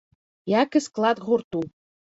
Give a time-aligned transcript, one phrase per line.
[0.53, 1.65] Як і склад гурту.